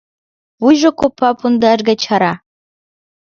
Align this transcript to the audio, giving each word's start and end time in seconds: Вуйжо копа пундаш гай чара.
Вуйжо 0.61 0.89
копа 0.99 1.29
пундаш 1.39 1.79
гай 1.87 1.97
чара. 2.03 2.33